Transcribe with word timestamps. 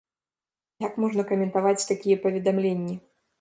Як 0.85 0.93
можна 1.05 1.25
каментаваць 1.33 1.87
такія 1.91 2.17
паведамленні? 2.25 2.97